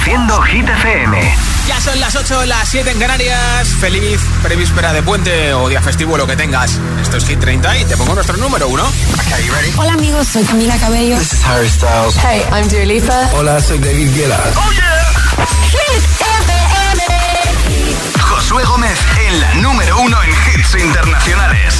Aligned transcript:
Reproduciendo 0.00 0.40
Hit 0.42 0.66
FM. 0.66 1.34
Ya 1.68 1.78
son 1.78 2.00
las 2.00 2.16
8, 2.16 2.46
las 2.46 2.68
7 2.68 2.90
en 2.90 2.98
Canarias. 2.98 3.68
Feliz 3.80 4.20
prevíspera 4.42 4.94
de 4.94 5.02
puente 5.02 5.52
o 5.52 5.68
día 5.68 5.82
festivo, 5.82 6.16
lo 6.16 6.26
que 6.26 6.36
tengas. 6.36 6.78
Esto 7.02 7.18
es 7.18 7.26
Hit 7.26 7.38
30 7.38 7.78
y 7.78 7.84
te 7.84 7.96
pongo 7.98 8.14
nuestro 8.14 8.38
número 8.38 8.66
uno. 8.68 8.82
Hola 9.76 9.92
amigos, 9.92 10.26
soy 10.28 10.42
Camila 10.44 10.78
Cabello. 10.78 11.18
This 11.18 11.34
is 11.34 11.44
Harry 11.44 11.68
Styles. 11.68 12.16
Hey, 12.16 12.42
I'm 12.50 12.66
Dua 12.68 12.86
Lipa. 12.86 13.28
Hola, 13.34 13.60
soy 13.60 13.78
David 13.78 14.14
Guetta. 14.14 14.40
¡Oh, 14.56 14.72
yeah! 14.72 15.04
Hit 15.70 16.02
FM. 16.20 17.02
Josué 18.22 18.64
Gómez 18.64 18.98
en 19.28 19.40
la 19.40 19.54
número 19.56 20.00
uno 20.00 20.16
en 20.22 20.30
hits 20.30 20.74
internacionales. 20.82 21.74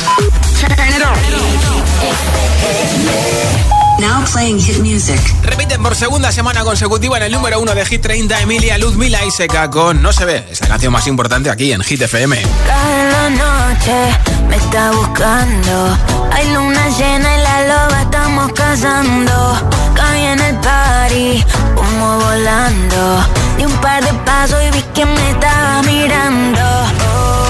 Now 4.01 4.25
playing 4.32 4.59
hit 4.59 4.79
music. 4.79 5.21
Repiten 5.43 5.82
por 5.82 5.95
segunda 5.95 6.32
semana 6.32 6.62
consecutiva 6.64 7.19
en 7.19 7.25
el 7.25 7.32
número 7.32 7.61
uno 7.61 7.75
de 7.75 7.85
Hit 7.85 8.00
30 8.00 8.41
Emilia 8.41 8.79
Luzmila 8.79 9.23
y 9.27 9.30
Seca 9.30 9.68
con 9.68 10.00
No 10.00 10.11
se 10.13 10.25
ve. 10.25 10.43
Es 10.50 10.58
la 10.63 10.68
canción 10.68 10.91
más 10.91 11.07
importante 11.07 11.50
aquí 11.50 11.71
en 11.72 11.82
Hit 11.82 12.00
FM. 12.00 12.41
Cada 12.67 13.29
noche 13.29 14.18
me 14.49 14.57
está 14.57 14.91
buscando. 14.93 15.99
Hay 16.32 16.50
luna 16.50 16.89
llena 16.96 17.36
y 17.36 17.43
la 17.43 17.61
loba 17.68 18.00
estamos 18.00 18.53
cazando. 18.53 19.71
Caí 19.94 20.22
en 20.22 20.41
el 20.41 20.57
party, 20.57 21.44
como 21.75 22.21
volando. 22.21 23.27
Di 23.58 23.67
un 23.67 23.77
par 23.82 24.03
de 24.03 24.14
pasos 24.25 24.58
y 24.67 24.71
vi 24.71 24.82
que 24.94 25.05
me 25.05 25.30
estaba 25.30 25.82
mirando. 25.82 26.63
Oh, 26.63 27.50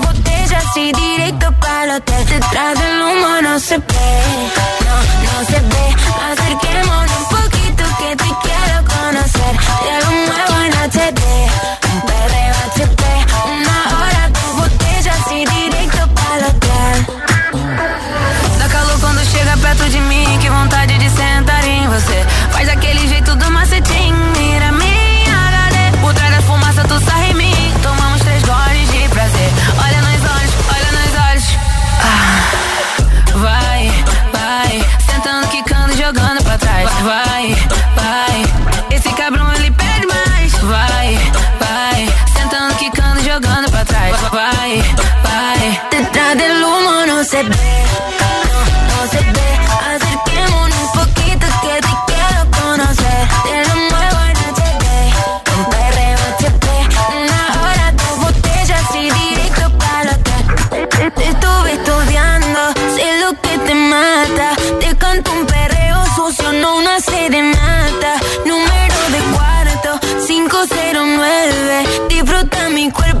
botellas 0.51 0.77
y 0.77 0.91
directo 0.91 1.51
para 1.59 1.83
el 1.85 1.91
hotel. 1.91 2.25
Detrás 2.25 2.79
del 2.79 3.01
humo 3.01 3.41
no 3.41 3.59
se 3.59 3.77
ve, 3.77 4.11
no, 4.85 4.95
no 5.25 5.45
se 5.45 5.59
ve. 5.59 5.85
Acerquémonos 6.31 7.11
un 7.19 7.25
poquito 7.25 7.83
que 7.99 8.15
te 8.15 8.29
quiero 8.43 8.77
conocer. 8.85 9.53
Te 9.83 10.05
lo 10.05 10.11
muevo 10.27 10.55
en 10.65 10.73
HD, 10.89 11.21
un 11.93 12.01
perreo 12.01 12.55
HP, 12.67 13.03
una 13.55 13.77
hora, 13.97 14.29
dos 14.29 14.55
botellas 14.57 15.31
y 15.31 15.45
directo 15.45 16.07
para 16.15 16.35
el 16.37 16.43
hotel. 16.45 17.05
Dá 18.59 18.67
calor 18.67 18.99
quando 18.99 19.23
chega 19.25 19.55
perto 19.57 19.83
de 19.83 20.01
mim, 20.01 20.39
que 20.39 20.49
vontade 20.49 20.97
de 20.97 21.09
sentar 21.09 21.63
em 21.65 21.87
você. 21.87 22.25
Vai, 37.03 37.55
vai, 37.95 38.95
esse 38.95 39.09
cabrão 39.13 39.51
ele 39.53 39.71
pede 39.71 40.05
mais. 40.07 40.53
Vai, 40.53 41.17
vai, 41.59 42.13
sentando, 42.37 42.75
quicando, 42.75 43.23
jogando 43.23 43.71
pra 43.71 43.85
trás. 43.85 44.15
Vai, 44.31 44.83
vai, 45.23 45.81
detrás 45.89 46.37
del 46.37 46.63
humo 46.63 47.07
no 47.07 47.23
se 47.23 47.43
ve, 47.43 47.55
queen, 72.81 72.91
quit 72.91 73.15
it. 73.15 73.20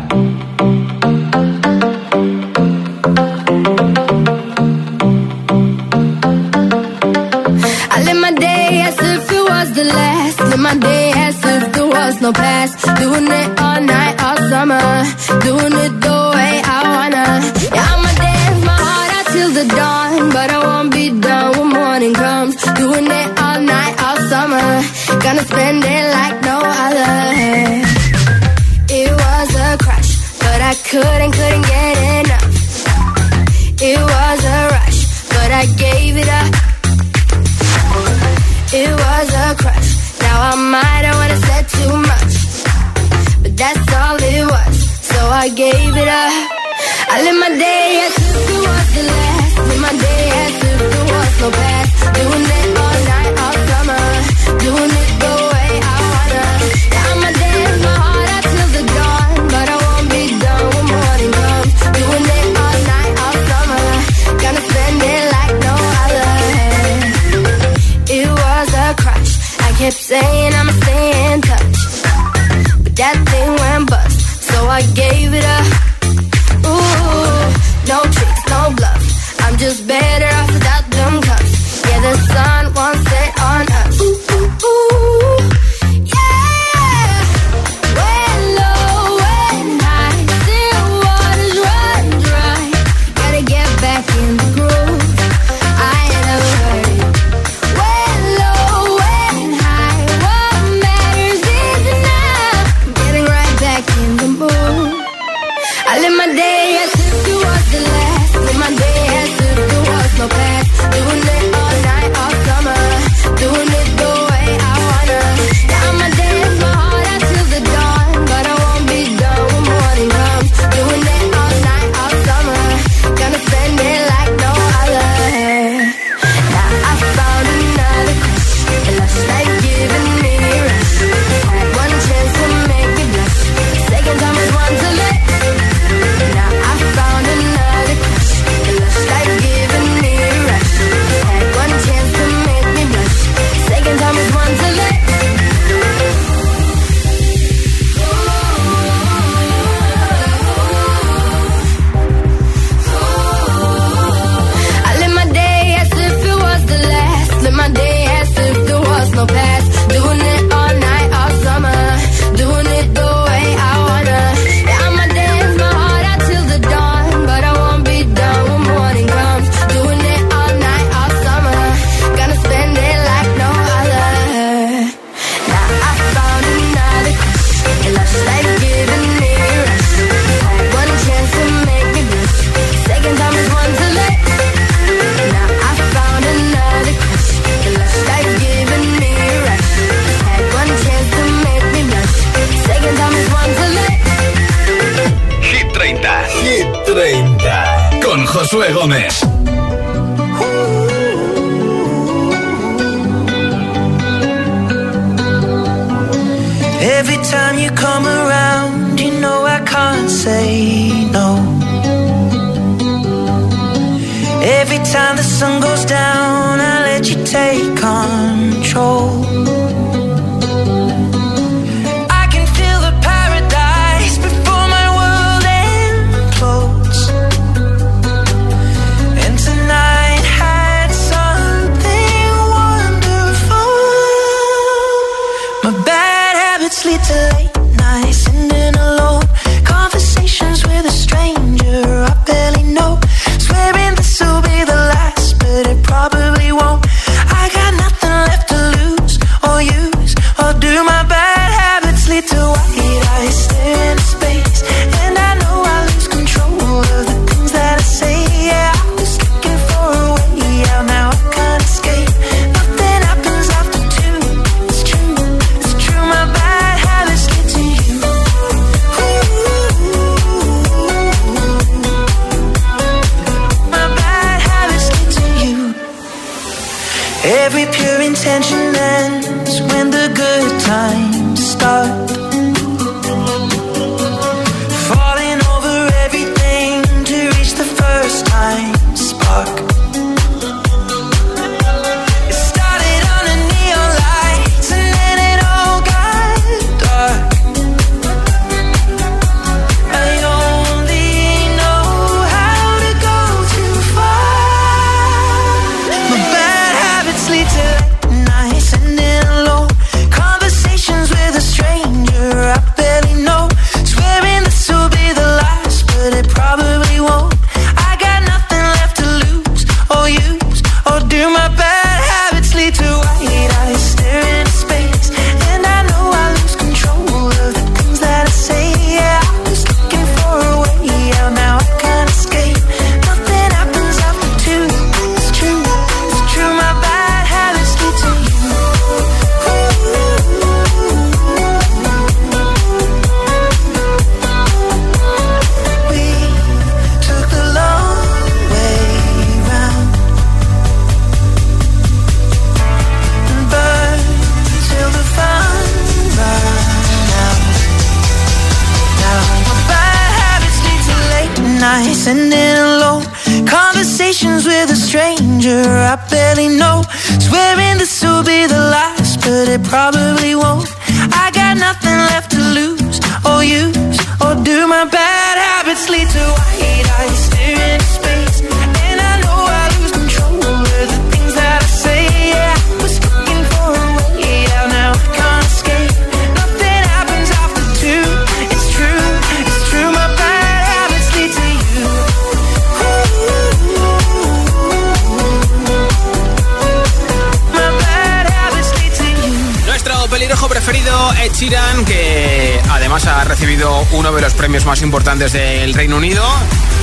Más 404.71 404.81
importantes 404.83 405.33
del 405.33 405.73
Reino 405.73 405.97
Unido, 405.97 406.23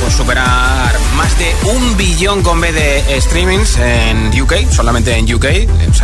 por 0.02 0.12
superar 0.12 0.92
más 1.16 1.38
de 1.38 1.56
un 1.72 1.96
billón 1.96 2.42
con 2.42 2.60
B 2.60 2.70
de 2.70 3.18
streamings 3.18 3.78
en 3.78 4.38
UK, 4.38 4.70
solamente 4.70 5.16
en 5.16 5.34
UK. 5.34 5.46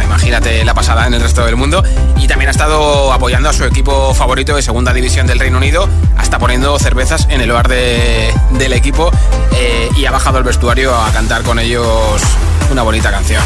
Imagínate 0.03 0.65
la 0.65 0.73
pasada 0.73 1.07
en 1.07 1.13
el 1.13 1.21
resto 1.21 1.45
del 1.45 1.57
mundo. 1.57 1.85
Y 2.17 2.27
también 2.27 2.49
ha 2.49 2.53
estado 2.53 3.13
apoyando 3.13 3.51
a 3.51 3.53
su 3.53 3.65
equipo 3.65 4.15
favorito 4.15 4.57
de 4.57 4.63
segunda 4.63 4.95
división 4.95 5.27
del 5.27 5.39
Reino 5.39 5.59
Unido, 5.59 5.87
hasta 6.17 6.39
poniendo 6.39 6.79
cervezas 6.79 7.27
en 7.29 7.43
el 7.43 7.51
hogar 7.51 7.69
del 7.69 8.73
equipo 8.73 9.11
eh, 9.53 9.91
y 9.95 10.07
ha 10.07 10.11
bajado 10.11 10.39
al 10.39 10.45
vestuario 10.45 10.97
a 10.97 11.13
cantar 11.13 11.43
con 11.43 11.59
ellos 11.59 12.23
una 12.71 12.83
bonita 12.83 13.11
canción. 13.11 13.43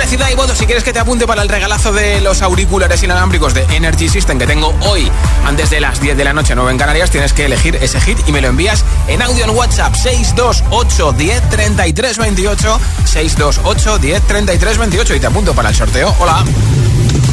Nombre, 0.00 0.16
ciudad 0.16 0.30
y 0.30 0.34
voto 0.34 0.54
si 0.54 0.64
quieres 0.64 0.82
que 0.82 0.94
te 0.94 0.98
apunte 0.98 1.26
para 1.26 1.42
el 1.42 1.48
regalazo 1.50 1.92
de 1.92 2.22
los 2.22 2.40
auriculares 2.40 3.02
inalámbricos 3.02 3.52
de 3.52 3.64
Energy 3.64 4.08
System 4.08 4.38
que 4.38 4.46
tengo 4.46 4.74
hoy 4.80 5.10
antes 5.44 5.68
de 5.68 5.78
las 5.78 6.00
10 6.00 6.16
de 6.16 6.24
la 6.24 6.32
noche, 6.32 6.54
9 6.54 6.70
en 6.70 6.78
Canarias. 6.78 7.10
Tienes 7.10 7.34
que 7.34 7.44
elegir 7.44 7.76
ese 7.76 8.00
hit 8.00 8.16
y 8.26 8.32
me 8.32 8.40
lo 8.40 8.48
envías 8.48 8.82
en 9.08 9.20
audio 9.20 9.44
en 9.44 9.50
WhatsApp 9.50 9.94
628 9.94 11.12
10 11.12 11.50
33 11.50 12.16
28 12.16 12.80
628 13.04 13.98
10 13.98 14.22
33 14.22 14.78
28 14.78 15.14
y 15.16 15.20
te 15.20 15.26
apunto 15.26 15.52
para 15.52 15.68
el 15.68 15.74
sorteo. 15.74 16.14
Hola. 16.18 16.44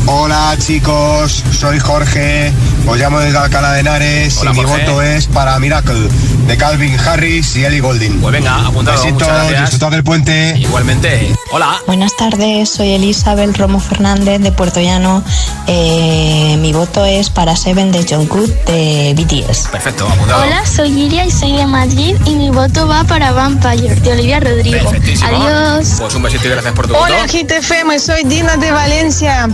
Hola 0.08 0.58
chicos, 0.60 1.46
soy 1.52 1.80
Jorge, 1.80 2.52
os 2.88 2.98
llamo 2.98 3.20
desde 3.20 3.38
Alcalá 3.38 3.74
de 3.74 3.82
Henares 3.82 4.40
y 4.42 4.48
mi 4.56 4.64
voto 4.64 5.02
es 5.02 5.28
para 5.28 5.60
Miracle 5.60 6.08
de 6.48 6.58
Calvin 6.58 6.98
Harris 6.98 7.56
y 7.58 7.66
Ellie 7.66 7.82
Golding. 7.82 8.22
Pues 8.22 8.32
venga, 8.32 8.66
apuntado. 8.66 9.04
Besitos, 9.04 9.28
disfrutad 9.60 9.92
del 9.92 10.04
puente. 10.04 10.56
Igualmente. 10.58 11.34
Hola. 11.52 11.82
Buenas 11.86 12.16
tardes, 12.16 12.70
soy 12.70 12.94
Elizabeth 12.94 13.58
Romo 13.58 13.80
Fernández 13.80 14.40
de 14.42 14.52
Puerto 14.54 14.80
Llano. 14.80 15.24
Eh, 15.68 16.56
mi 16.60 16.72
voto 16.72 17.04
es 17.04 17.30
para 17.30 17.58
Seven 17.58 17.92
de 17.92 18.06
John 18.10 18.28
Good 18.28 18.50
de 18.66 19.14
BTS. 19.18 19.68
Perfecto, 19.68 20.08
apuntado. 20.08 20.44
Hola, 20.44 20.66
soy 20.66 21.02
Iria 21.02 21.26
y 21.26 21.32
soy 21.32 21.58
de 21.58 21.66
Madrid 21.66 22.16
y 22.26 22.36
mi 22.36 22.50
voto 22.50 22.88
va 22.88 23.04
para 23.04 23.32
Vampire 23.32 23.96
de 23.96 24.12
Olivia 24.12 24.40
Rodrigo. 24.40 24.90
Adiós. 24.90 25.96
Pues 26.00 26.16
un 26.16 26.22
besito 26.22 26.48
y 26.48 26.52
gracias 26.52 26.74
por 26.74 26.88
tu 26.88 26.94
voto. 26.94 27.06
Hola, 27.06 27.26
GTFM, 27.28 28.00
soy 28.00 28.24
Dina 28.24 28.56
de 28.56 28.72
Valencia 28.72 29.50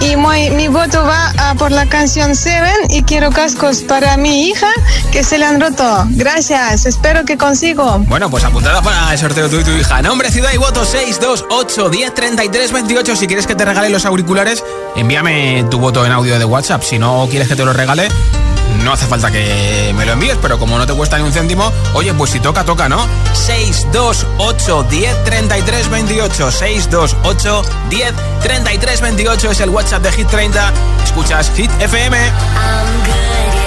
y 0.00 0.14
mi, 0.14 0.50
mi 0.50 0.68
voto 0.68 1.02
va 1.02 1.32
a 1.38 1.54
por 1.54 1.72
la 1.72 1.86
canción 1.86 2.36
Seven 2.36 2.67
y 2.88 3.02
quiero 3.02 3.30
cascos 3.30 3.82
para 3.82 4.16
mi 4.16 4.48
hija 4.48 4.68
que 5.12 5.24
se 5.24 5.38
le 5.38 5.44
han 5.44 5.60
roto. 5.60 6.04
Gracias, 6.10 6.86
espero 6.86 7.24
que 7.24 7.36
consigo. 7.36 7.98
Bueno, 8.06 8.30
pues 8.30 8.44
apuntada 8.44 8.82
para 8.82 9.12
el 9.12 9.18
sorteo 9.18 9.48
tú 9.48 9.60
y 9.60 9.64
tu 9.64 9.70
hija. 9.72 10.02
Nombre, 10.02 10.30
ciudad 10.30 10.50
y 10.52 10.58
voto 10.58 10.84
628 10.84 11.88
10 11.90 12.14
33 12.14 12.72
28. 12.72 13.16
Si 13.16 13.26
quieres 13.26 13.46
que 13.46 13.54
te 13.54 13.64
regale 13.64 13.88
los 13.90 14.04
auriculares, 14.06 14.64
envíame 14.96 15.64
tu 15.70 15.78
voto 15.78 16.04
en 16.04 16.12
audio 16.12 16.38
de 16.38 16.44
WhatsApp. 16.44 16.82
Si 16.82 16.98
no 16.98 17.26
quieres 17.30 17.48
que 17.48 17.56
te 17.56 17.64
lo 17.64 17.72
regale, 17.72 18.08
no 18.88 18.94
hace 18.94 19.06
falta 19.06 19.30
que 19.30 19.92
me 19.94 20.06
lo 20.06 20.12
envíes, 20.12 20.38
pero 20.40 20.58
como 20.58 20.78
no 20.78 20.86
te 20.86 20.94
cuesta 20.94 21.18
ni 21.18 21.24
un 21.24 21.30
céntimo, 21.30 21.70
oye, 21.92 22.14
pues 22.14 22.30
si 22.30 22.40
toca, 22.40 22.64
toca, 22.64 22.88
¿no? 22.88 23.06
628 23.34 24.82
10 24.84 25.24
33 25.24 25.90
28. 25.90 26.50
628 26.50 27.62
10 27.90 28.14
33 28.40 29.00
28 29.02 29.50
es 29.50 29.60
el 29.60 29.68
WhatsApp 29.68 30.02
de 30.04 30.12
Hit 30.12 30.28
30. 30.28 30.72
Escuchas 31.04 31.52
Hit 31.54 31.70
FM. 31.82 32.16
Esto 32.26 33.57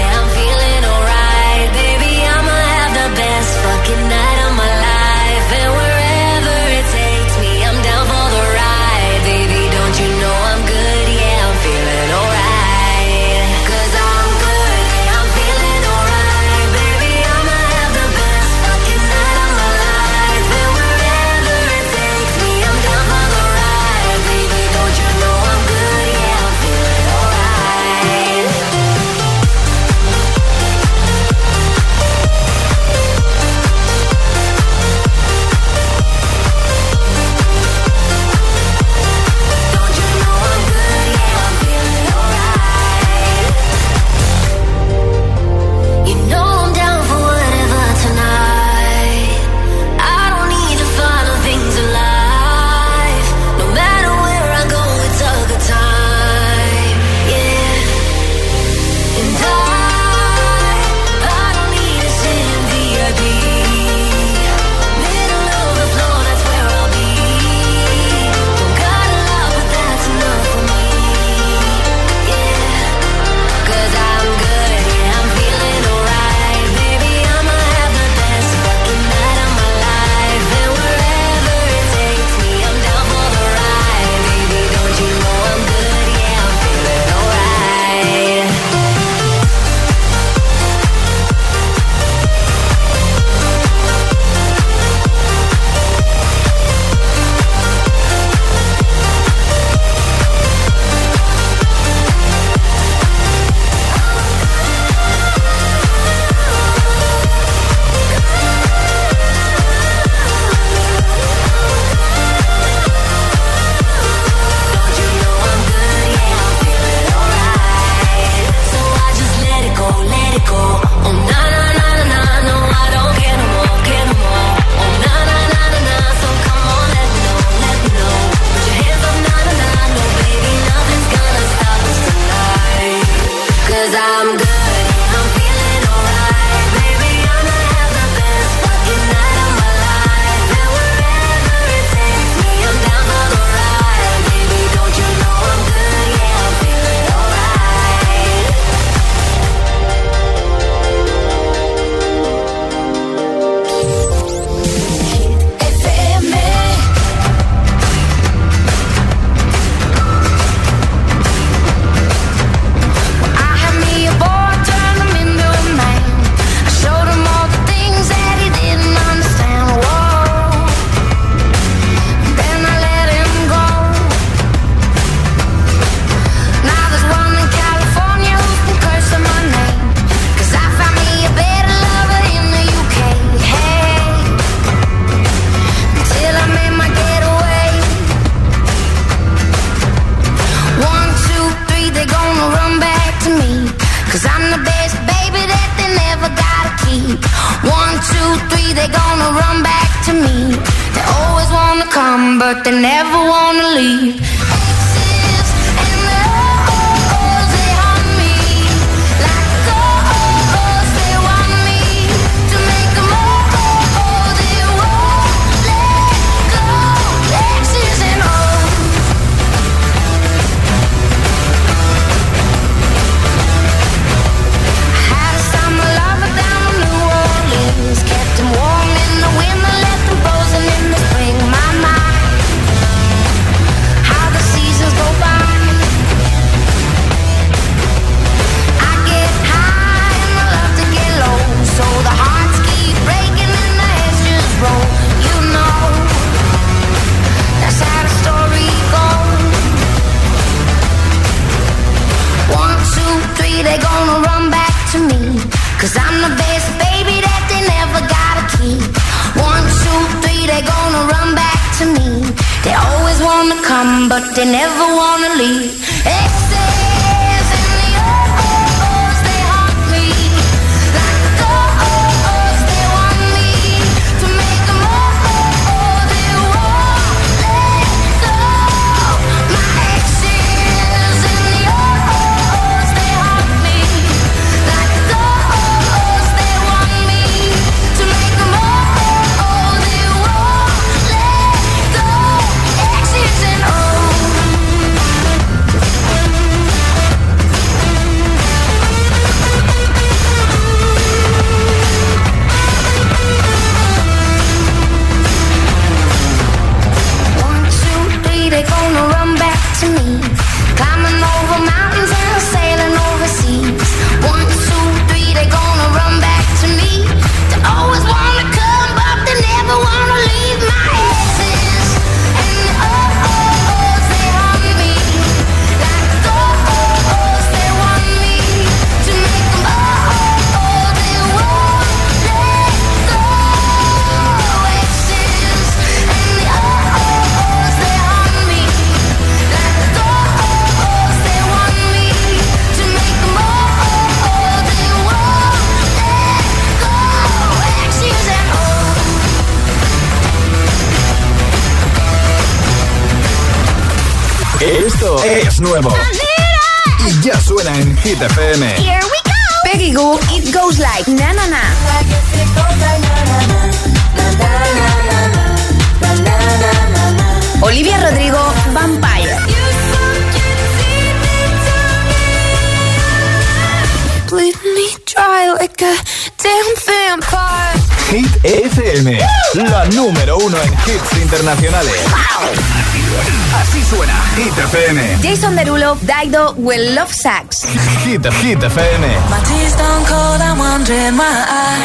Derulo, 385.61 385.93
Daido, 386.09 386.55
Will 386.57 386.95
Love 386.95 387.13
Sax. 387.13 387.61
Hit, 388.01 388.25
Hit 388.41 388.57
FM. 388.57 389.01
My 389.29 389.39
tea's 389.45 389.73
stone 389.77 390.03
cold, 390.09 390.41
I'm 390.41 390.57
wondering 390.57 391.13
why 391.21 391.37
I 391.37 391.77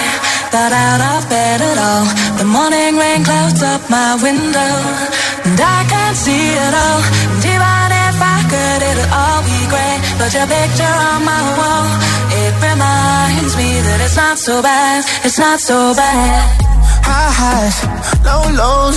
got 0.48 0.72
out 0.72 1.00
of 1.12 1.28
bed 1.28 1.60
at 1.60 1.76
all. 1.76 2.06
The 2.40 2.46
morning 2.48 2.96
rain 2.96 3.20
clouds 3.22 3.62
up 3.62 3.84
my 3.90 4.16
window, 4.16 4.72
and 5.44 5.60
I 5.60 5.84
can't 5.92 6.16
see 6.16 6.56
it 6.56 6.72
all. 6.72 7.00
And 7.36 7.44
even 7.44 7.88
if 8.08 8.16
I 8.16 8.38
could, 8.48 8.80
it'll 8.80 9.12
all 9.12 9.40
be 9.44 9.60
great. 9.68 10.00
But 10.16 10.32
your 10.32 10.48
picture 10.48 10.96
on 11.12 11.20
my 11.28 11.42
wall, 11.60 11.86
it 12.32 12.54
reminds 12.56 13.52
me 13.60 13.68
that 13.84 13.98
it's 14.08 14.16
not 14.16 14.38
so 14.38 14.62
bad, 14.62 15.04
it's 15.20 15.38
not 15.38 15.60
so 15.60 15.92
bad. 15.92 16.48
High 17.04 17.32
highs, 17.40 17.76
low 18.24 18.40
lows. 18.56 18.96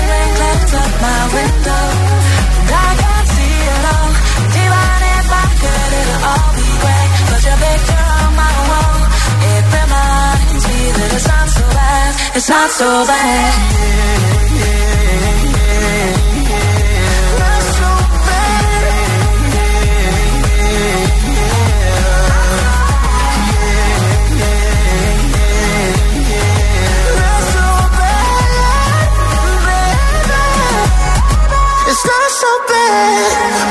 my 1.01 1.21
window. 1.35 1.85
I 2.85 2.91
can't 3.01 3.27
see 3.35 3.57
all. 3.93 4.09
I 5.41 5.47
could, 5.61 6.09
all. 6.31 6.49
But 7.29 7.41
your 7.47 7.57
picture 7.65 8.05
on 8.21 8.31
my 8.43 8.55
wall, 8.69 8.99
it 9.53 9.63
reminds 9.77 10.63
me 10.69 10.79
that 10.97 11.09
it's 11.17 11.27
not 11.33 11.47
so 11.57 11.63
bad. 11.77 12.11
It's 12.37 12.49
not 12.49 12.69
so 12.79 12.89
bad. 13.11 13.90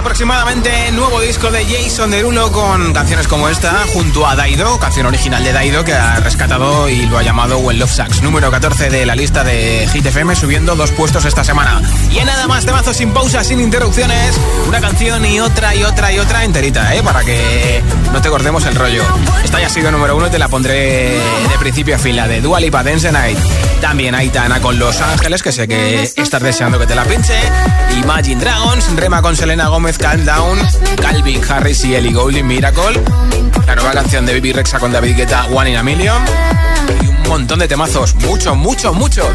Aproximadamente, 0.00 0.90
nuevo 0.92 1.20
disco 1.20 1.50
de 1.50 1.62
Jason 1.66 2.10
Derulo 2.10 2.50
con 2.52 2.94
canciones 2.94 3.28
como 3.28 3.50
esta, 3.50 3.84
junto 3.92 4.26
a 4.26 4.34
Daido, 4.34 4.78
canción 4.78 5.04
original 5.04 5.44
de 5.44 5.52
Daido 5.52 5.84
que 5.84 5.92
ha 5.92 6.16
rescatado 6.20 6.88
y 6.88 7.04
lo 7.04 7.18
ha 7.18 7.22
llamado 7.22 7.58
When 7.58 7.78
Love 7.78 7.92
Sucks, 7.92 8.22
número 8.22 8.50
14 8.50 8.88
de 8.88 9.04
la 9.04 9.14
lista 9.14 9.44
de 9.44 9.86
Hit 9.92 10.06
FM, 10.06 10.34
subiendo 10.36 10.74
dos 10.74 10.90
puestos 10.92 11.26
esta 11.26 11.44
semana. 11.44 11.82
Y 12.10 12.18
en 12.18 12.26
nada 12.26 12.48
más, 12.48 12.64
temazo 12.64 12.94
sin 12.94 13.12
pausas, 13.12 13.46
sin 13.46 13.60
interrupciones, 13.60 14.40
una 14.66 14.80
canción 14.80 15.22
y 15.26 15.38
otra 15.38 15.74
y 15.74 15.84
otra 15.84 16.10
y 16.10 16.18
otra 16.18 16.44
enterita, 16.44 16.94
¿eh? 16.94 17.02
Para 17.02 17.22
que 17.22 17.82
no 18.10 18.22
te 18.22 18.30
cortemos 18.30 18.64
el 18.64 18.76
rollo. 18.76 19.04
Esta 19.44 19.60
ya 19.60 19.66
ha 19.66 19.70
sido 19.70 19.92
número 19.92 20.16
uno 20.16 20.28
y 20.28 20.30
te 20.30 20.38
la 20.38 20.48
pondré 20.48 21.10
de 21.10 21.58
principio 21.58 21.96
a 21.96 21.98
fin, 21.98 22.16
la 22.16 22.26
de 22.26 22.40
Dua 22.40 22.58
Lipa 22.58 22.82
Dance 22.82 23.12
Night. 23.12 23.38
También 23.80 24.14
Aitana 24.14 24.60
con 24.60 24.78
Los 24.78 25.00
Ángeles, 25.00 25.42
que 25.42 25.52
sé 25.52 25.66
que 25.66 26.02
estás 26.02 26.42
deseando 26.42 26.78
que 26.78 26.86
te 26.86 26.94
la 26.94 27.04
pinche. 27.04 27.34
Imagine 27.98 28.40
Dragons, 28.40 28.94
Rema 28.94 29.22
con 29.22 29.34
Selena 29.36 29.68
Gómez, 29.68 29.98
Calm 29.98 30.24
Down, 30.24 30.58
Calvin 31.00 31.40
Harris 31.48 31.84
y 31.84 31.94
Ellie 31.94 32.12
Goulding, 32.12 32.46
Miracle. 32.46 33.02
La 33.66 33.74
nueva 33.74 33.92
canción 33.92 34.26
de 34.26 34.34
Bibi 34.34 34.52
Rexa 34.52 34.78
con 34.78 34.92
David 34.92 35.16
Guetta, 35.16 35.46
One 35.46 35.70
in 35.70 35.76
a 35.76 35.82
Million. 35.82 36.22
Y 37.02 37.06
un 37.06 37.22
montón 37.28 37.58
de 37.58 37.68
temazos, 37.68 38.14
muchos, 38.16 38.56
muchos, 38.56 38.94
muchos. 38.94 39.26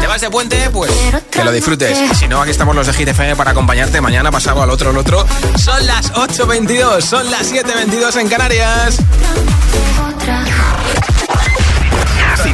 ¿Te 0.00 0.06
vas 0.06 0.20
de 0.20 0.30
puente? 0.30 0.70
Pues 0.70 0.90
que 1.30 1.44
lo 1.44 1.52
disfrutes. 1.52 1.98
Si 2.18 2.28
no, 2.28 2.40
aquí 2.40 2.52
estamos 2.52 2.74
los 2.74 2.86
de 2.86 2.92
Hit 2.92 3.08
FM 3.08 3.36
para 3.36 3.50
acompañarte 3.50 4.00
mañana, 4.00 4.30
pasado 4.30 4.62
al 4.62 4.70
otro, 4.70 4.90
al 4.90 4.96
otro. 4.96 5.26
Son 5.56 5.86
las 5.86 6.12
8.22, 6.12 7.00
son 7.02 7.30
las 7.30 7.52
7.22 7.52 8.20
en 8.20 8.28
Canarias. 8.28 8.98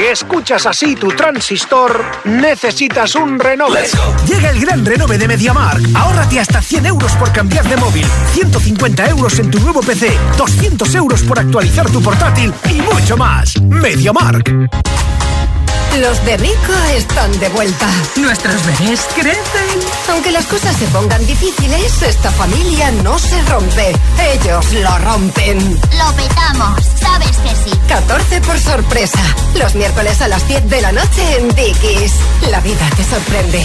Si 0.00 0.06
escuchas 0.06 0.64
así 0.64 0.94
tu 0.94 1.08
transistor, 1.08 2.02
necesitas 2.24 3.14
un 3.16 3.38
renove. 3.38 3.82
Llega 4.26 4.48
el 4.48 4.58
gran 4.58 4.82
renove 4.82 5.18
de 5.18 5.28
MediaMark. 5.28 5.82
Ahórrate 5.94 6.40
hasta 6.40 6.62
100 6.62 6.86
euros 6.86 7.12
por 7.16 7.30
cambiar 7.32 7.68
de 7.68 7.76
móvil, 7.76 8.06
150 8.32 9.10
euros 9.10 9.38
en 9.38 9.50
tu 9.50 9.60
nuevo 9.60 9.82
PC, 9.82 10.16
200 10.38 10.94
euros 10.94 11.22
por 11.24 11.38
actualizar 11.38 11.90
tu 11.90 12.00
portátil 12.00 12.50
y 12.70 12.80
mucho 12.80 13.18
más. 13.18 13.60
MediaMark. 13.60 14.70
Los 15.98 16.24
de 16.24 16.36
Rico 16.36 16.72
están 16.94 17.32
de 17.40 17.48
vuelta. 17.48 17.86
Nuestros 18.16 18.64
bebés 18.64 19.00
crecen. 19.14 19.80
Aunque 20.10 20.30
las 20.30 20.46
cosas 20.46 20.76
se 20.76 20.86
pongan 20.86 21.26
difíciles, 21.26 22.02
esta 22.02 22.30
familia 22.30 22.90
no 23.02 23.18
se 23.18 23.42
rompe. 23.42 23.92
Ellos 24.32 24.72
lo 24.72 24.98
rompen. 24.98 25.80
Lo 25.98 26.16
petamos, 26.16 26.80
sabes 27.00 27.36
que 27.38 27.70
sí. 27.70 27.76
14 27.88 28.40
por 28.42 28.58
sorpresa. 28.58 29.20
Los 29.56 29.74
miércoles 29.74 30.20
a 30.20 30.28
las 30.28 30.46
10 30.46 30.70
de 30.70 30.80
la 30.80 30.92
noche 30.92 31.38
en 31.38 31.48
Dickies. 31.48 32.12
La 32.50 32.60
vida 32.60 32.88
te 32.96 33.04
sorprende. 33.04 33.64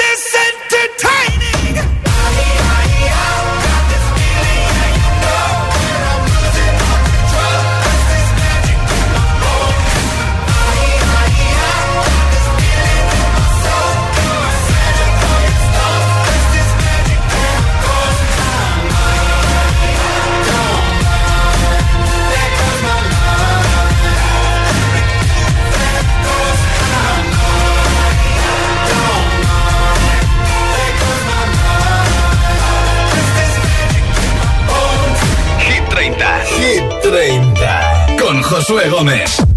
Josué 38.61 38.89
Gómez. 38.89 39.50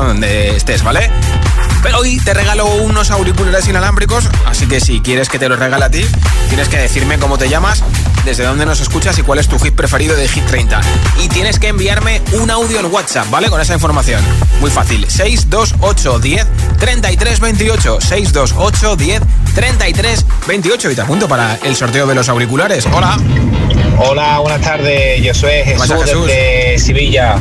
Donde 0.00 0.56
estés, 0.56 0.82
¿vale? 0.82 1.10
Pero 1.82 1.98
hoy 1.98 2.18
te 2.18 2.34
regalo 2.34 2.66
unos 2.66 3.10
auriculares 3.10 3.68
inalámbricos, 3.68 4.28
así 4.46 4.66
que 4.66 4.80
si 4.80 5.00
quieres 5.00 5.28
que 5.28 5.38
te 5.38 5.48
los 5.48 5.58
regale 5.58 5.84
a 5.84 5.90
ti, 5.90 6.04
tienes 6.48 6.68
que 6.68 6.78
decirme 6.78 7.18
cómo 7.18 7.38
te 7.38 7.48
llamas, 7.48 7.84
desde 8.24 8.44
dónde 8.44 8.66
nos 8.66 8.80
escuchas 8.80 9.18
y 9.18 9.22
cuál 9.22 9.38
es 9.38 9.46
tu 9.46 9.58
hit 9.58 9.74
preferido 9.74 10.16
de 10.16 10.26
Hit 10.26 10.44
30. 10.46 10.80
Y 11.22 11.28
tienes 11.28 11.58
que 11.58 11.68
enviarme 11.68 12.22
un 12.32 12.50
audio 12.50 12.80
en 12.80 12.86
WhatsApp, 12.86 13.30
¿vale? 13.30 13.48
Con 13.48 13.60
esa 13.60 13.74
información. 13.74 14.20
Muy 14.60 14.70
fácil. 14.70 15.08
628 15.08 16.18
10 16.18 16.46
33 16.78 17.40
28. 17.40 18.00
628 18.00 18.96
10 18.96 19.22
33 19.54 20.26
28. 20.48 20.90
Y 20.90 20.94
te 20.94 21.00
apunto 21.02 21.28
para 21.28 21.56
el 21.62 21.76
sorteo 21.76 22.06
de 22.06 22.14
los 22.14 22.28
auriculares. 22.28 22.86
Hola. 22.92 23.16
Hola, 23.98 24.40
buenas 24.40 24.60
tardes. 24.60 25.22
Yo 25.22 25.32
soy 25.32 25.62
Jesús, 25.64 25.94
Jesús? 26.04 26.26
desde 26.26 26.78
Sevilla. 26.78 27.38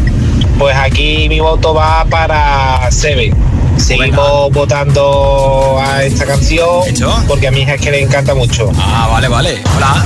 Pues 0.58 0.76
aquí 0.76 1.28
mi 1.30 1.40
voto 1.40 1.74
va 1.74 2.06
para 2.06 2.90
Seven. 2.92 3.34
Seguimos 3.78 4.52
votando 4.52 5.78
a 5.82 6.04
esta 6.04 6.26
canción 6.26 6.82
porque 7.28 7.48
a 7.48 7.52
mi 7.52 7.62
hija 7.62 7.74
es 7.76 7.82
que 7.82 7.92
le 7.92 8.02
encanta 8.02 8.34
mucho. 8.34 8.72
Ah, 8.80 9.08
vale, 9.12 9.28
vale. 9.28 9.62
Hola. 9.76 10.04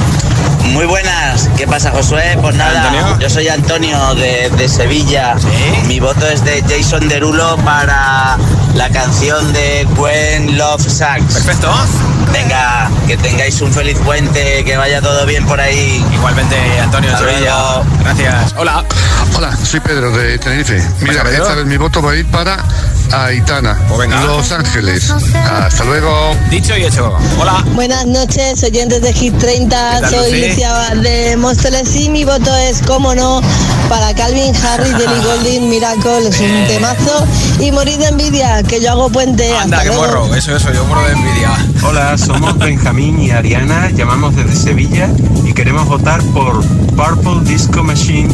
Muy 0.74 0.86
buenas, 0.86 1.50
¿qué 1.58 1.66
pasa 1.66 1.90
Josué? 1.92 2.38
Pues 2.42 2.56
nada, 2.56 3.18
yo 3.20 3.30
soy 3.30 3.48
Antonio 3.48 4.14
de, 4.16 4.50
de 4.52 4.68
Sevilla. 4.68 5.36
Mi 5.88 6.00
voto 6.00 6.28
es 6.28 6.44
de 6.44 6.62
Jason 6.62 7.08
Derulo 7.08 7.58
para 7.58 8.38
la 8.76 8.90
canción 8.90 9.52
de 9.52 9.88
When 9.98 10.58
Love 10.58 10.82
Sucks. 10.82 11.34
Perfecto. 11.34 11.72
Venga, 12.32 12.90
que 13.08 13.18
tengáis 13.18 13.60
un 13.62 13.72
feliz 13.74 13.98
puente, 14.00 14.64
que 14.64 14.78
vaya 14.78 15.02
todo 15.02 15.26
bien 15.26 15.46
por 15.46 15.60
ahí. 15.60 16.04
Igualmente, 16.14 16.56
Antonio. 16.80 17.12
Gracias. 18.04 18.54
Hola. 18.58 18.84
Hola, 19.36 19.56
soy 19.64 19.80
Pedro 19.80 20.12
de 20.12 20.38
Tenerife. 20.38 20.82
Mira, 21.02 21.24
Pedro. 21.24 21.44
esta 21.44 21.56
vez 21.56 21.66
mi 21.66 21.78
voto 21.78 22.02
va 22.02 22.12
a 22.12 22.16
ir 22.16 22.26
para 22.28 22.58
Aitana, 23.12 23.78
Pues 23.88 24.00
venga. 24.00 24.22
Los 24.24 24.52
Ángeles. 24.52 25.10
Hasta 25.12 25.84
luego. 25.86 26.36
Dicho 26.50 26.76
y 26.78 26.84
hecho. 26.86 27.16
Hola. 27.40 27.64
Buenas 27.74 28.06
noches, 28.06 28.62
oyentes 28.64 29.02
de 29.02 29.14
Hit 29.14 29.38
30. 29.38 29.92
¿Qué 29.96 30.02
tal, 30.02 30.10
Soy? 30.12 30.48
Lucia 30.50 30.74
de 30.96 31.38
Móstoles 31.38 31.96
y 31.96 32.10
mi 32.10 32.26
voto 32.26 32.56
es, 32.58 32.82
como 32.82 33.16
no, 33.16 33.42
para 33.88 34.14
Calvin 34.14 34.54
Harris 34.56 34.92
de 34.98 35.08
Lee 35.08 35.22
Golding 35.24 35.70
Miracle. 35.70 36.28
Es 36.28 36.40
un 36.40 36.68
temazo. 36.68 37.26
Y 37.60 37.72
morir 37.72 37.98
de 37.98 38.08
envidia, 38.08 38.62
que 38.64 38.82
yo 38.82 38.92
hago 38.92 39.10
puente. 39.10 39.56
Anda, 39.58 39.78
Hasta 39.78 39.90
que 39.90 39.96
luego. 39.96 40.26
morro. 40.26 40.36
Eso, 40.36 40.56
eso, 40.56 40.72
yo 40.74 40.84
morro 40.86 41.04
de 41.04 41.14
envidia. 41.14 41.52
Hola, 41.84 42.18
somos 42.20 42.58
Benjamín 42.58 43.20
y 43.22 43.32
Ariana, 43.32 43.90
llamamos 43.92 44.36
desde 44.36 44.56
Sevilla 44.56 45.10
y 45.46 45.54
queremos 45.54 45.88
votar 45.88 46.22
por 46.34 46.64
Purple 46.96 47.50
Disco 47.50 47.84
Machine 47.84 48.30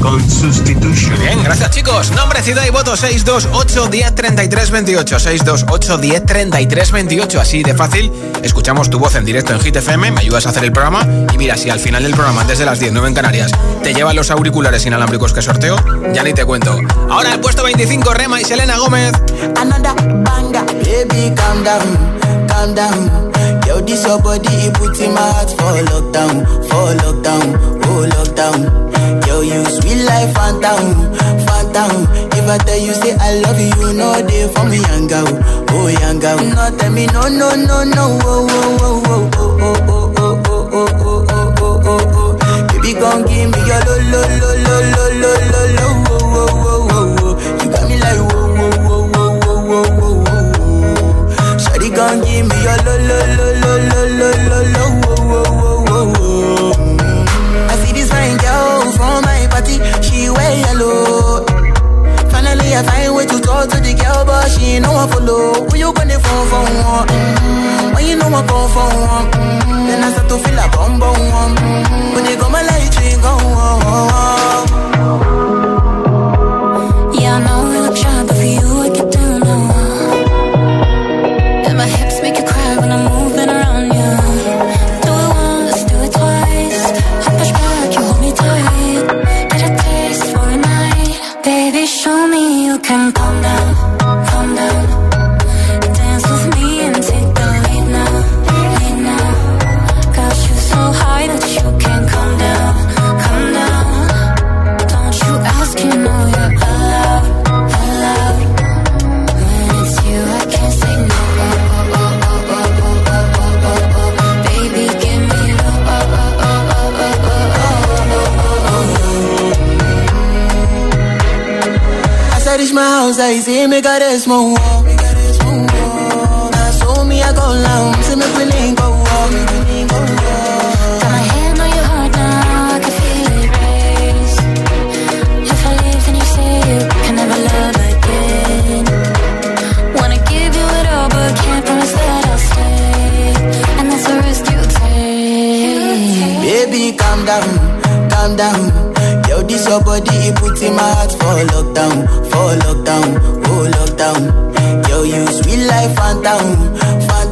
con 0.00 0.20
Substitution. 0.28 1.18
bien, 1.20 1.42
gracias 1.44 1.70
chicos. 1.70 2.10
Nombre, 2.12 2.42
ciudad 2.42 2.64
y 2.66 2.70
voto 2.70 2.96
628 2.96 3.86
10 3.86 4.14
33 4.14 4.70
28. 4.70 5.18
628 5.18 5.98
10 5.98 6.26
33 6.26 6.92
28. 6.92 7.40
Así 7.40 7.62
de 7.62 7.74
fácil. 7.74 8.10
Escuchamos 8.42 8.90
tu 8.90 8.98
voz 8.98 9.14
en 9.14 9.24
directo 9.24 9.52
en 9.52 9.60
Hit 9.60 9.76
FM, 9.76 10.10
me 10.10 10.20
ayudas 10.20 10.46
a 10.46 10.50
hacer 10.50 10.64
el 10.64 10.72
programa. 10.72 11.06
Y 11.32 11.38
mira, 11.38 11.56
si 11.56 11.70
al 11.70 11.78
final 11.78 12.02
del 12.02 12.14
programa, 12.14 12.44
desde 12.44 12.64
las 12.64 12.80
10, 12.80 12.92
9 12.92 13.08
en 13.08 13.14
Canarias, 13.14 13.52
te 13.84 13.94
llevan 13.94 14.16
los 14.16 14.30
auriculares 14.30 14.84
inalámbricos 14.86 15.32
que 15.32 15.42
sorteo, 15.42 15.76
ya 16.12 16.24
ni 16.24 16.32
te 16.32 16.44
cuento. 16.44 16.80
Ahora 17.08 17.32
el 17.34 17.40
puesto 17.40 17.62
25, 17.62 18.12
Rema 18.14 18.40
y 18.40 18.44
Selena 18.44 18.78
Gómez. 18.78 19.12
Another 19.60 19.94
banga, 20.24 20.64
baby, 20.64 21.32
calm 21.36 21.62
down, 21.62 22.20
Yo, 22.62 23.80
this 23.80 24.06
your 24.06 24.22
body, 24.22 24.46
it 24.46 24.74
puts 24.74 25.00
in 25.00 25.12
my 25.12 25.20
heart 25.20 25.50
for 25.50 25.82
lockdown, 25.90 26.46
for 26.70 26.94
lockdown, 27.02 27.58
oh 27.90 28.06
lockdown. 28.14 29.26
Yo, 29.26 29.40
you 29.40 29.64
sweet 29.64 30.04
life, 30.04 30.32
phantom, 30.32 31.10
phantom. 31.42 32.06
If 32.30 32.46
I 32.48 32.58
tell 32.58 32.78
you, 32.78 32.94
say 32.94 33.16
I 33.18 33.40
love 33.40 33.58
you, 33.58 33.66
you 33.66 33.92
know 33.98 34.14
they 34.22 34.46
for 34.54 34.62
me, 34.70 34.76
young 34.78 35.08
oh 35.70 35.88
young 35.88 36.20
girl. 36.20 36.38
No, 36.38 36.70
tell 36.78 36.92
me, 36.92 37.06
no, 37.06 37.22
no, 37.26 37.50
no, 37.56 37.82
no, 37.82 38.18
oh, 38.22 38.46
oh, 38.48 38.78
oh, 38.78 39.30
oh, 39.34 39.58
oh, 39.58 39.82
oh, 39.82 40.14
oh, 40.16 40.40
oh, 40.46 40.62
oh, 40.72 40.86
oh, 41.02 41.26
oh, 41.28 41.58
oh, 41.58 41.82
oh, 41.84 42.38
oh. 42.38 42.66
Baby, 42.70 42.94
gon' 42.94 43.26
give 43.26 43.50
me 43.50 43.58
your 43.66 43.82
lo, 43.82 43.94
lo, 44.06 44.22
lo, 44.38 44.50
lo, 44.62 44.74
lo, 44.86 45.02
lo, 45.18 45.32
lo, 45.50 45.62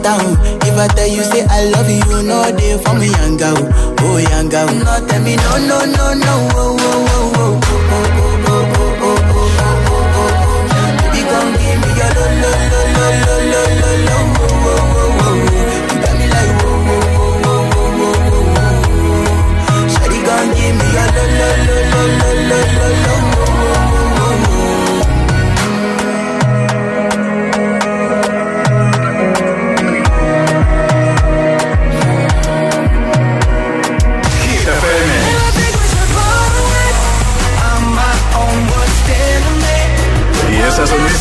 phantom. 0.03 0.37
If 0.63 0.77
I 0.79 0.87
tell 0.89 1.07
you, 1.09 1.23
say 1.25 1.45
I 1.49 1.65
love 1.71 1.89
you, 1.89 2.01
you 2.17 2.23
know 2.23 2.43
they 2.53 2.79
for 2.83 2.95
me, 2.95 3.09
young 3.11 3.37
girl, 3.37 3.57
oh 4.01 4.19
young 4.19 4.49
girl. 4.49 4.67
No, 4.67 5.07
tell 5.07 5.23
me, 5.23 5.37
no, 5.37 5.57
no, 5.59 5.79
no, 5.85 6.15
no, 6.15 6.49
oh, 6.55 6.77
oh, 6.81 7.33
oh, 7.37 7.61
oh, 7.63 7.71
oh, 7.93 8.10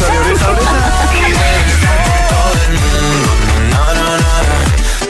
de 0.06 0.18
oreja 0.20 0.45
a 0.45 0.50
oreja? 0.52 0.80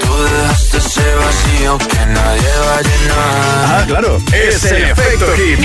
Tú 0.01 0.11
dejaste 0.23 0.77
ese 0.77 1.15
vacío 1.15 1.77
que 1.77 2.05
nadie 2.05 2.49
va 2.65 2.75
a 2.77 2.81
llenar. 2.81 3.65
Ah, 3.67 3.83
claro, 3.87 4.17
es 4.33 4.65
el 4.65 4.83
efecto 4.83 5.25
hit. 5.35 5.59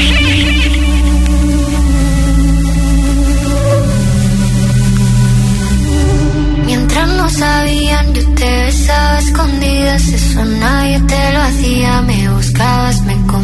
Mientras 6.67 7.09
no 7.09 7.29
sabían, 7.31 8.15
yo 8.15 8.23
te 8.35 8.65
besaba 8.65 9.17
a 9.17 9.19
escondidas. 9.19 10.09
Eso 10.09 10.45
nadie 10.45 11.01
te 11.01 11.33
lo 11.33 11.41
hacía. 11.43 12.03
Me 12.03 12.29
buscabas, 12.31 13.01
me 13.03 13.15
comías, 13.27 13.44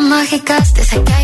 mágicas, 0.00 0.72
te 0.74 0.84
saqué 0.84 1.17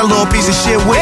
that 0.00 0.08
little 0.08 0.26
piece 0.32 0.48
of 0.48 0.54
shit 0.54 0.78
with 0.88 0.99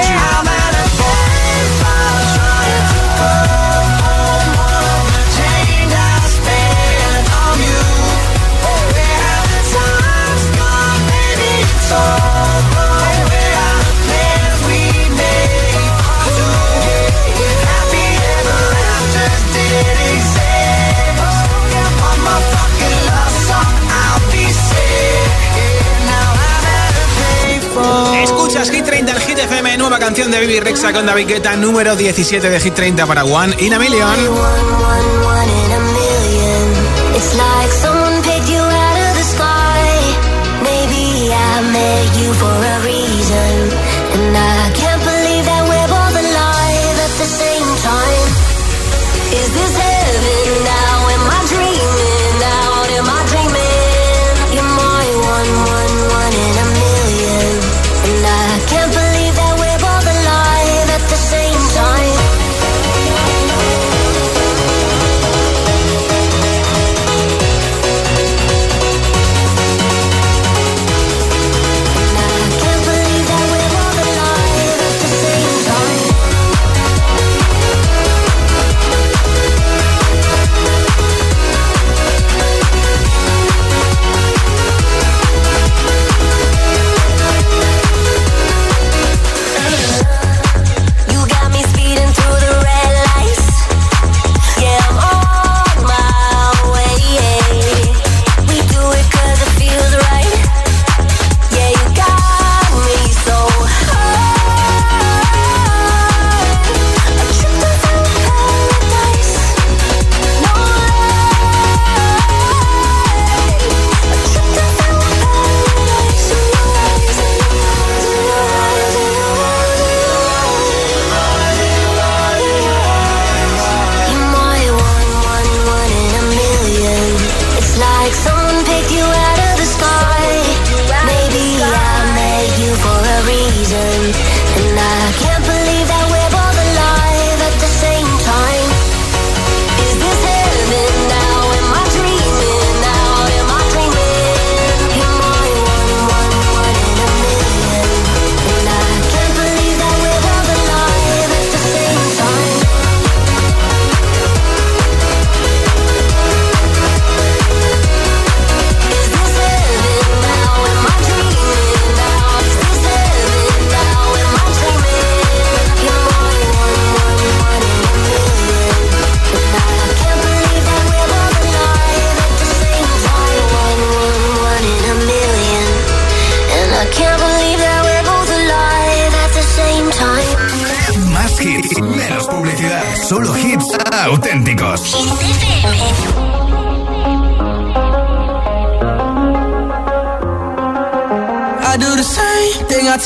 canción 30.09 30.31
de 30.31 30.39
Baby 30.39 30.61
Rexa 30.61 30.91
con 30.91 31.05
David 31.05 31.27
Guetta, 31.27 31.55
número 31.55 31.95
17 31.95 32.49
de 32.49 32.61
Hit 32.61 32.73
30 32.73 33.07
para 33.07 33.25
One 33.25 33.55
in 33.59 33.75
a 33.75 33.79
Million. 33.79 35.28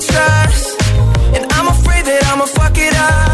To 0.00 0.06
trust. 0.06 0.80
And 1.34 1.52
I'm 1.52 1.68
afraid 1.68 2.04
that 2.06 2.22
I'ma 2.32 2.46
fuck 2.46 2.76
it 2.78 2.94
up. 2.94 3.33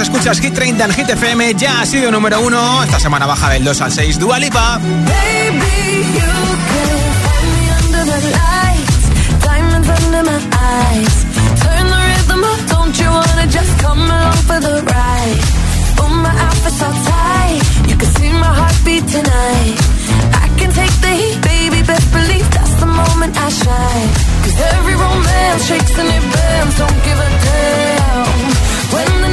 Escuchas 0.00 0.40
Hit 0.40 0.54
30 0.54 0.84
en 0.84 0.92
Hit 0.92 1.10
FM. 1.10 1.54
Ya 1.54 1.80
ha 1.80 1.86
sido 1.86 2.10
número 2.10 2.40
uno. 2.40 2.82
Esta 2.82 2.98
semana 2.98 3.26
baja 3.26 3.50
del 3.50 3.64
2 3.64 3.80
al 3.80 3.92
6. 3.92 4.18
Dua 4.18 4.38
Lipa. 4.38 4.78
Baby, 4.78 5.02
you 6.14 6.32
can 6.70 6.98
find 7.22 7.46
me 7.54 7.70
under 7.78 8.04
the 8.04 8.20
lights, 8.30 9.44
diamonds 9.44 9.88
under 9.88 10.22
my 10.24 10.40
eyes. 10.58 11.26
Turn 11.62 11.86
the 11.88 12.00
rhythm 12.08 12.44
up, 12.44 12.60
don't 12.68 12.98
you 12.98 13.10
wanna 13.10 13.46
just 13.48 13.72
come 13.80 14.02
along 14.02 14.36
for 14.48 14.60
the 14.60 14.82
ride? 14.82 15.40
Oh, 16.00 16.08
my 16.08 16.34
outfit's 16.46 16.78
so 16.78 16.88
tight, 16.90 17.62
you 17.88 17.96
can 17.96 18.08
see 18.16 18.30
my 18.32 18.52
heartbeat 18.60 19.06
tonight. 19.08 19.76
I 20.32 20.48
can 20.58 20.70
take 20.72 20.94
the 21.00 21.12
heat, 21.20 21.40
baby, 21.42 21.82
best 21.82 22.12
believe 22.12 22.48
that's 22.50 22.74
the 22.80 22.86
moment 22.86 23.36
I 23.36 23.48
shine. 23.50 24.08
Cause 24.42 24.58
every 24.76 24.94
romance 24.94 25.66
shakes 25.66 25.98
and 25.98 26.08
don't 26.78 27.04
give 27.04 27.18
a. 27.18 27.32
When 28.92 29.22
the 29.22 29.32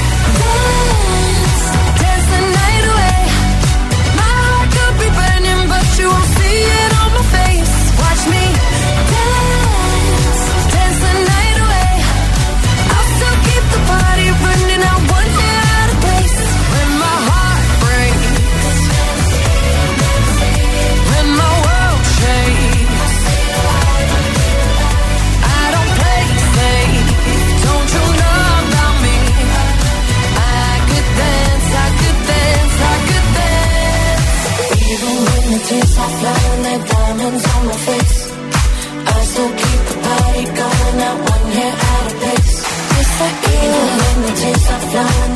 time 44.91 45.30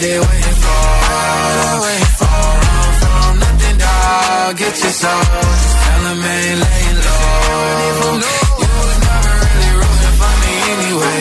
I 0.00 0.06
got 0.06 0.08
what 0.08 0.08
they 0.08 0.18
waiting 0.18 0.58
for. 0.64 0.80
Run 1.84 2.92
from 3.00 3.32
nothing, 3.40 3.76
dog. 3.84 4.56
Get 4.56 4.74
your 4.82 4.94
soul. 5.00 5.22
Tell 5.84 6.06
'em 6.10 6.24
ain't 6.24 6.58
laying 6.64 6.98
low. 7.04 8.16
You 8.60 8.68
was 8.80 8.98
never 9.04 9.32
really 9.44 9.70
rooting 9.80 10.16
for 10.20 10.32
me 10.42 10.52
anyway. 10.74 11.20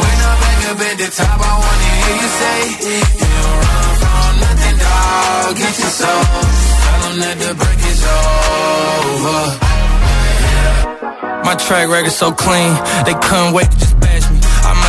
When 0.00 0.16
I'm 0.28 0.36
back 0.42 0.60
up 0.70 0.80
at 0.88 0.96
the 1.00 1.08
top, 1.18 1.38
I 1.40 1.52
wanna 1.64 1.88
hear 2.00 2.16
you 2.22 2.28
say, 2.40 2.58
You 2.88 3.28
don't 3.40 3.58
run 3.64 3.88
from 4.02 4.32
nothing, 4.44 4.76
dog. 4.84 5.56
Get 5.56 5.74
your 5.78 5.94
soul. 6.00 6.22
Tell 6.84 7.02
'em 7.08 7.16
that 7.24 7.36
the 7.40 7.50
break 7.60 7.80
is 7.92 8.02
over. 8.04 9.40
My 11.44 11.54
track 11.54 11.88
record 11.88 12.12
so 12.12 12.32
clean, 12.32 12.72
they 13.06 13.14
couldn't 13.14 13.52
wait 13.52 13.70
to 13.70 13.76
just 13.78 13.99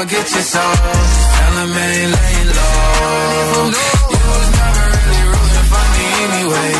Dog. 0.00 0.08
Get 0.10 0.26
soul. 0.26 0.36
Just 0.36 0.52
tell 0.52 1.58
'em 1.58 1.76
ain't 1.76 2.12
laying 2.16 2.50
low. 2.56 3.70
You 4.10 4.22
was 4.30 4.48
never 4.58 4.84
really 4.94 5.22
rooting 5.30 5.66
for 5.72 5.84
me 5.94 6.06
anyway. 6.26 6.70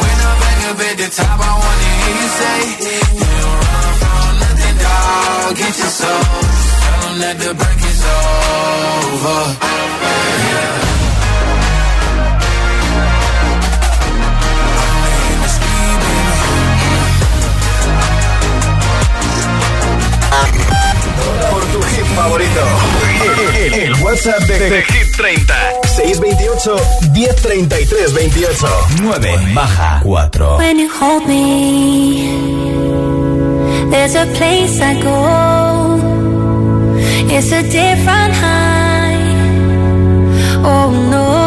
When 0.00 0.16
I'm 0.28 0.36
back 0.42 0.60
up 0.70 0.80
at 0.88 0.96
the 0.98 1.08
top, 1.16 1.38
I 1.40 1.52
wanna 1.62 1.88
hear 1.98 2.14
you 2.20 2.28
say, 2.40 2.60
You 3.18 3.30
don't 3.42 3.60
run 3.72 3.92
from 4.00 4.32
nothing, 4.42 4.76
dog. 4.84 5.56
Get 5.56 5.74
your 5.78 5.92
soul. 6.00 6.22
Tell 6.82 7.08
'em 7.08 7.16
that 7.22 7.36
the 7.42 7.50
break 7.54 7.80
is 7.92 8.02
over. 8.14 9.68
Por 20.68 20.97
tu 21.72 21.78
hit 21.82 22.06
favorito. 22.14 22.60
El, 23.64 23.74
el 23.74 23.94
WhatsApp 24.02 24.40
de, 24.46 24.58
de 24.58 24.82
Hit 24.82 25.16
30. 25.16 25.54
628 25.96 26.76
1033 27.12 28.12
28 28.14 28.66
9 29.02 29.38
baja 29.54 30.00
4. 30.04 30.58
When 30.58 30.78
you 30.78 30.88
hold 30.88 31.26
me, 31.26 32.28
there's 33.90 34.14
a 34.14 34.26
place 34.36 34.80
I 34.80 34.94
go. 35.02 35.98
It's 37.30 37.52
a 37.52 37.62
different 37.62 38.34
high. 38.34 39.18
Oh 40.64 40.90
no. 41.10 41.37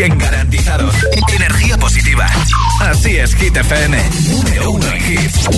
100% 0.00 0.18
garantizados. 0.18 0.94
Energía 1.36 1.76
positiva. 1.76 2.26
Así 2.80 3.18
es, 3.18 3.34
Hit 3.34 3.54
FM. 3.54 3.98
Número 4.30 4.70
uno 4.70 4.86
en 4.88 5.12
hits. 5.12 5.48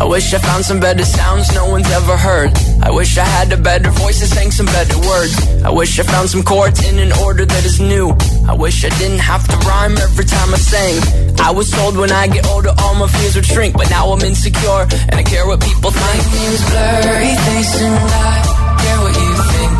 I 0.00 0.04
wish 0.04 0.34
I 0.34 0.38
found 0.38 0.64
some 0.64 0.80
better 0.80 1.04
sounds 1.04 1.54
no 1.54 1.66
one's 1.66 1.88
ever 1.92 2.16
heard. 2.16 2.50
I 2.82 2.90
wish 2.90 3.16
I 3.16 3.24
had 3.24 3.52
a 3.52 3.56
better 3.56 3.88
voice 3.90 4.20
and 4.20 4.30
sang 4.32 4.50
some 4.50 4.66
better 4.66 4.98
words. 4.98 5.36
I 5.64 5.70
wish 5.70 5.96
I 6.00 6.02
found 6.02 6.28
some 6.28 6.42
chords 6.42 6.82
in 6.84 6.98
an 6.98 7.12
order 7.24 7.46
that 7.46 7.64
is 7.64 7.78
new. 7.78 8.16
I 8.48 8.54
wish 8.54 8.84
I 8.84 8.88
didn't 8.98 9.20
have 9.20 9.46
to 9.46 9.56
rhyme 9.58 9.96
every 9.96 10.24
time 10.24 10.52
I 10.52 10.58
sang. 10.58 11.38
I 11.38 11.52
was 11.52 11.70
told 11.70 11.96
when 11.96 12.10
I 12.10 12.26
get 12.26 12.44
older 12.48 12.74
all 12.78 12.96
my 12.96 13.06
fears 13.06 13.36
would 13.36 13.46
shrink, 13.46 13.76
but 13.76 13.88
now 13.90 14.10
I'm 14.10 14.22
insecure 14.22 14.88
and 15.08 15.14
I 15.14 15.22
care 15.22 15.46
what 15.46 15.60
people 15.62 15.92
think. 15.92 16.26
My 16.26 16.34
name's 16.34 16.64
Blurry 16.68 17.36
Face 17.36 17.80
and 17.82 17.94
I 17.94 18.51
care 18.82 18.98
what 19.04 19.14
you 19.22 19.32
think. 19.52 19.78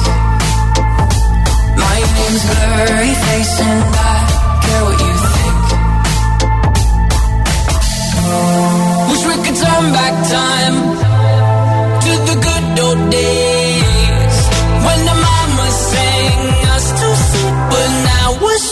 My 1.84 1.98
name's 2.16 2.44
Blurry 2.48 3.14
Face 3.24 3.54
I 4.10 4.14
care 4.64 4.82
what 4.86 4.98
you 5.04 5.14
think. 5.34 5.62
Wish 9.10 9.24
we 9.30 9.36
could 9.44 9.58
turn 9.64 9.84
back 9.98 10.14
time 10.38 10.76
to 12.04 12.12
the 12.28 12.36
good 12.46 12.66
old 12.86 13.00
days 13.10 14.36
when 14.86 14.98
the 15.08 15.16
sang 15.90 16.40
us 16.74 16.86
to 17.00 17.08
sleep, 17.26 17.54
but 17.72 17.88
now 18.10 18.28
we're 18.42 18.71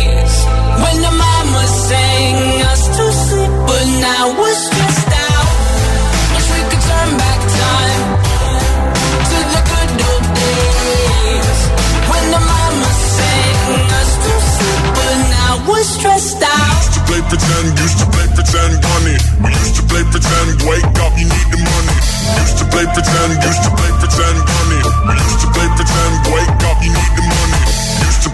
pretend, 17.31 17.79
used 17.79 17.97
to 17.97 18.05
play 18.11 18.27
pretend, 18.35 18.75
honey. 18.83 19.17
We 19.39 19.49
used 19.55 19.75
to 19.79 19.83
play 19.87 20.03
pretend. 20.11 20.67
Wake 20.67 20.83
up, 20.99 21.15
you 21.15 21.27
need 21.31 21.47
the 21.47 21.59
money. 21.63 21.95
Used 22.43 22.57
to 22.59 22.65
play 22.67 22.85
pretend, 22.91 23.39
used 23.39 23.63
to 23.63 23.71
play 23.71 23.91
pretend, 24.03 24.37
honey. 24.43 24.81
We 25.07 25.13
used 25.15 25.39
to 25.39 25.47
play 25.55 25.67
pretend, 25.79 26.13
wake 26.27 26.63
up, 26.67 26.77
you 26.83 26.91
need 26.91 27.13
the 27.15 27.23
money. 27.23 27.70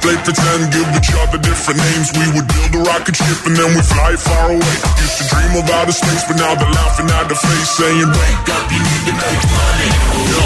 Play 0.07 0.15
pretend, 0.23 0.71
give 0.71 0.87
each 0.95 1.11
other 1.19 1.37
different 1.37 1.83
names. 1.83 2.07
We 2.15 2.31
would 2.31 2.47
build 2.47 2.79
a 2.79 2.81
rocket 2.87 3.11
ship 3.11 3.43
and 3.43 3.59
then 3.59 3.75
we 3.75 3.81
fly 3.83 4.15
far 4.15 4.55
away. 4.55 4.75
Used 5.03 5.19
to 5.19 5.23
dream 5.27 5.51
of 5.59 5.67
outer 5.67 5.91
space, 5.91 6.23
but 6.23 6.39
now 6.39 6.55
they're 6.55 6.71
laughing 6.79 7.11
at 7.11 7.27
the 7.27 7.35
face, 7.35 7.69
saying, 7.75 8.07
Wake 8.07 8.47
up, 8.55 8.71
you 8.71 8.79
need 8.87 9.03
to 9.03 9.13
make 9.19 9.43
money. 9.51 9.89
Yo. 10.31 10.43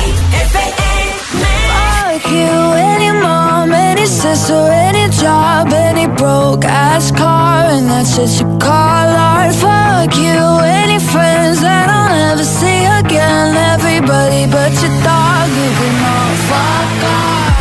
Fuck 1.70 2.26
you, 2.34 2.57
any 2.74 3.14
mom, 3.22 3.72
any 3.72 4.07
sister, 4.07 4.66
any 4.89 5.05
job, 5.14 5.70
any 5.70 6.07
broke 6.07 6.66
ass 6.66 7.12
car, 7.12 7.70
and 7.70 7.86
that's 7.86 8.18
what 8.18 8.34
you 8.41 8.57
call 8.57 9.09
art. 9.14 9.53
Fuck 9.53 10.18
you, 10.18 10.41
any 10.82 10.97
friends 10.97 11.62
that 11.62 11.86
I'll 11.86 12.09
never 12.09 12.43
see 12.43 12.82
again. 12.97 13.53
Everybody 13.78 14.49
but 14.49 14.74
your 14.82 14.95
dog, 15.05 15.49
you 15.53 15.70
can 15.78 15.95
all 16.01 16.34
fuck 16.49 17.03
off. 17.14 17.61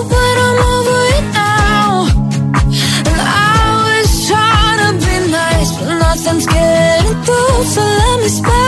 nice, 6.11 6.25
but 6.25 6.33
nothing's 6.33 6.45
getting 6.45 7.23
through. 7.23 7.63
So 7.63 7.81
let 7.81 8.19
me 8.19 8.29
spell 8.29 8.60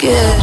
Yeah. 0.00 0.37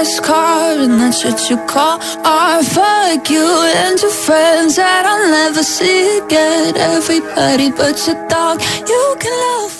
Ass 0.00 0.20
car 0.20 0.78
and 0.84 1.00
that's 1.00 1.24
what 1.24 1.50
you 1.50 1.56
call 1.66 1.98
art. 2.24 2.64
Fuck 2.64 3.30
you 3.30 3.48
and 3.82 4.00
your 4.00 4.12
friends 4.26 4.76
that 4.76 5.04
I'll 5.10 5.30
never 5.30 5.62
see 5.62 6.18
again. 6.18 6.76
Everybody 6.76 7.70
but 7.70 7.96
your 8.06 8.18
dog, 8.28 8.60
you 8.92 9.16
can 9.18 9.34
love. 9.46 9.77